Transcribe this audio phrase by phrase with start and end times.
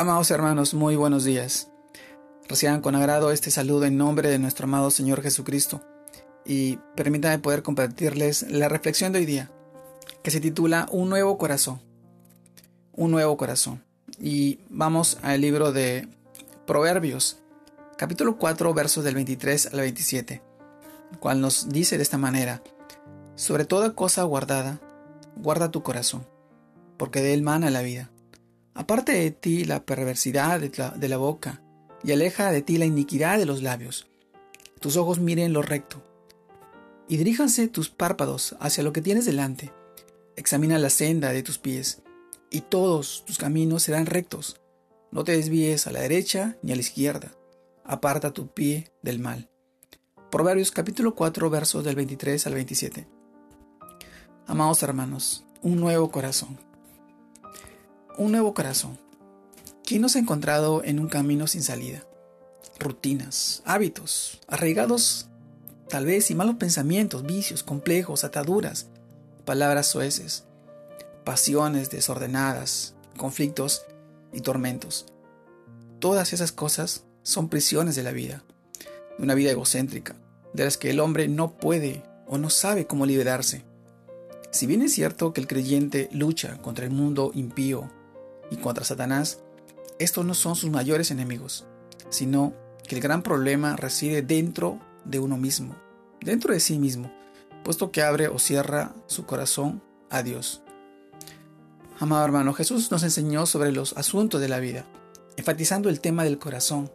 [0.00, 1.68] Amados hermanos, muy buenos días.
[2.48, 5.82] Reciban con agrado este saludo en nombre de nuestro amado Señor Jesucristo
[6.46, 9.50] y permítanme poder compartirles la reflexión de hoy día,
[10.22, 11.82] que se titula Un nuevo corazón.
[12.92, 13.84] Un nuevo corazón.
[14.18, 16.08] Y vamos al libro de
[16.66, 17.42] Proverbios,
[17.98, 20.42] capítulo 4, versos del 23 al 27,
[21.12, 22.62] el cual nos dice de esta manera,
[23.34, 24.80] sobre toda cosa guardada,
[25.36, 26.26] guarda tu corazón,
[26.96, 28.10] porque de él mana la vida
[28.80, 31.60] Aparte de ti la perversidad de la, boca,
[32.02, 34.08] y aleja de ti la iniquidad de los labios.
[34.80, 36.02] Tus ojos miren lo recto,
[37.06, 39.70] y diríjanse tus párpados hacia lo que tienes delante.
[40.34, 42.00] Examina la senda de tus pies,
[42.50, 44.58] y todos tus caminos serán rectos.
[45.10, 47.32] No te desvíes a la derecha ni a la izquierda.
[47.84, 49.50] Aparta tu pie del mal.
[50.30, 53.06] Proverbios capítulo 4 versos del 23 al 27.
[54.46, 56.69] Amados hermanos, un nuevo corazón
[58.20, 58.98] un nuevo corazón.
[59.82, 62.04] ¿Quién nos ha encontrado en un camino sin salida?
[62.78, 65.28] Rutinas, hábitos, arraigados
[65.88, 68.88] tal vez y malos pensamientos, vicios, complejos, ataduras,
[69.46, 70.44] palabras sueces,
[71.24, 73.86] pasiones desordenadas, conflictos
[74.34, 75.06] y tormentos.
[75.98, 78.44] Todas esas cosas son prisiones de la vida,
[79.16, 80.14] de una vida egocéntrica,
[80.52, 83.64] de las que el hombre no puede o no sabe cómo liberarse.
[84.50, 87.90] Si bien es cierto que el creyente lucha contra el mundo impío
[88.50, 89.38] y contra Satanás,
[89.98, 91.66] estos no son sus mayores enemigos,
[92.08, 92.54] sino
[92.86, 95.76] que el gran problema reside dentro de uno mismo,
[96.20, 97.12] dentro de sí mismo,
[97.64, 100.62] puesto que abre o cierra su corazón a Dios.
[101.98, 104.86] Amado hermano, Jesús nos enseñó sobre los asuntos de la vida,
[105.36, 106.90] enfatizando el tema del corazón,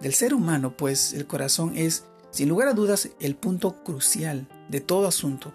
[0.00, 4.80] del ser humano, pues el corazón es, sin lugar a dudas, el punto crucial de
[4.80, 5.52] todo asunto.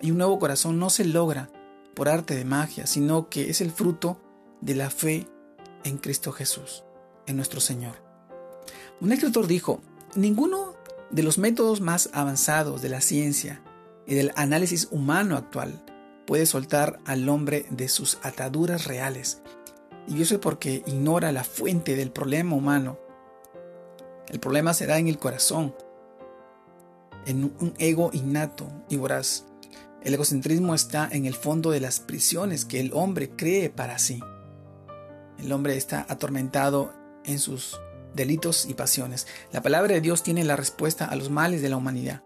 [0.00, 1.50] Y un nuevo corazón no se logra
[1.94, 4.18] por arte de magia, sino que es el fruto
[4.60, 5.26] de la fe
[5.84, 6.84] en Cristo Jesús,
[7.26, 7.96] en nuestro Señor.
[9.00, 9.80] Un escritor dijo,
[10.14, 10.74] ninguno
[11.10, 13.62] de los métodos más avanzados de la ciencia
[14.06, 15.84] y del análisis humano actual
[16.26, 19.42] puede soltar al hombre de sus ataduras reales.
[20.06, 22.98] Y eso es porque ignora la fuente del problema humano.
[24.28, 25.74] El problema se da en el corazón,
[27.26, 29.44] en un ego innato y voraz.
[30.02, 34.20] El egocentrismo está en el fondo de las prisiones que el hombre cree para sí.
[35.40, 36.92] El hombre está atormentado
[37.24, 37.80] en sus
[38.14, 39.26] delitos y pasiones.
[39.52, 42.22] La palabra de Dios tiene la respuesta a los males de la humanidad,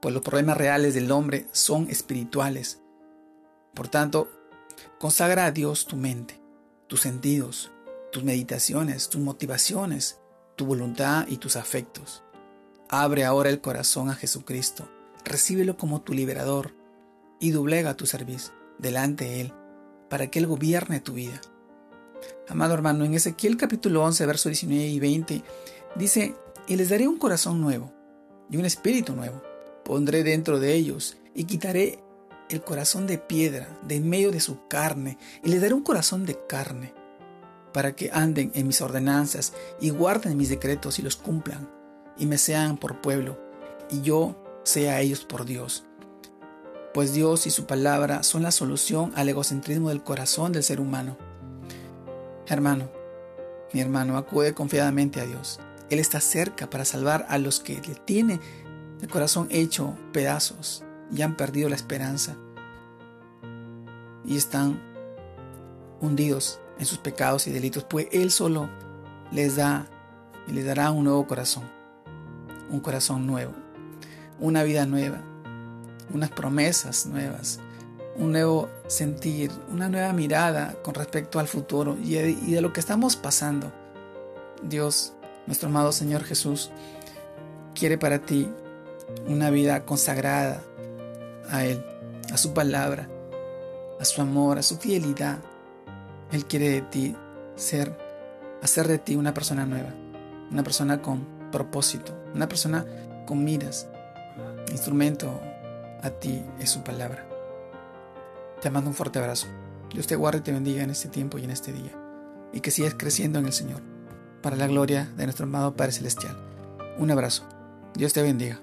[0.00, 2.80] pues los problemas reales del hombre son espirituales.
[3.74, 4.30] Por tanto,
[4.98, 6.40] consagra a Dios tu mente,
[6.86, 7.70] tus sentidos,
[8.10, 10.18] tus meditaciones, tus motivaciones,
[10.56, 12.22] tu voluntad y tus afectos.
[12.88, 14.88] Abre ahora el corazón a Jesucristo,
[15.24, 16.74] recíbelo como tu liberador
[17.38, 19.52] y doblega tu servicio delante de Él
[20.08, 21.40] para que Él gobierne tu vida.
[22.48, 25.42] Amado hermano, en Ezequiel capítulo 11, versos 19 y 20,
[25.96, 26.34] dice,
[26.66, 27.92] y les daré un corazón nuevo
[28.50, 29.42] y un espíritu nuevo.
[29.84, 31.98] Pondré dentro de ellos y quitaré
[32.48, 36.26] el corazón de piedra de en medio de su carne y les daré un corazón
[36.26, 36.94] de carne
[37.72, 41.68] para que anden en mis ordenanzas y guarden mis decretos y los cumplan
[42.16, 43.38] y me sean por pueblo
[43.90, 45.84] y yo sea ellos por Dios.
[46.92, 51.16] Pues Dios y su palabra son la solución al egocentrismo del corazón del ser humano.
[52.46, 52.90] Hermano,
[53.72, 55.60] mi hermano, acude confiadamente a Dios.
[55.90, 58.40] Él está cerca para salvar a los que le tiene
[59.00, 60.84] el corazón hecho pedazos
[61.14, 62.36] y han perdido la esperanza
[64.24, 64.80] y están
[66.00, 68.68] hundidos en sus pecados y delitos, pues Él solo
[69.30, 69.86] les da
[70.46, 71.64] y les dará un nuevo corazón,
[72.70, 73.52] un corazón nuevo,
[74.38, 75.22] una vida nueva,
[76.12, 77.60] unas promesas nuevas,
[78.16, 83.16] un nuevo sentir, una nueva mirada con respecto al futuro y de, lo que estamos
[83.16, 83.72] pasando.
[84.62, 85.12] Dios,
[85.46, 86.70] nuestro amado Señor Jesús,
[87.74, 88.48] quiere para ti
[89.26, 90.62] una vida consagrada
[91.50, 91.84] a Él,
[92.32, 93.08] a su palabra,
[94.00, 95.38] a su amor, a su fidelidad.
[96.32, 97.16] Él quiere de ti
[97.56, 97.96] ser,
[98.62, 99.92] hacer de ti una persona nueva,
[100.50, 102.84] una persona con propósito, una persona
[103.26, 103.88] con miras.
[104.70, 105.40] Instrumento
[106.02, 107.33] a ti es su palabra.
[108.64, 109.46] Te mando un fuerte abrazo.
[109.92, 111.92] Dios te guarde y te bendiga en este tiempo y en este día.
[112.50, 113.82] Y que sigas creciendo en el Señor,
[114.40, 116.34] para la gloria de nuestro amado Padre Celestial.
[116.96, 117.46] Un abrazo.
[117.94, 118.62] Dios te bendiga.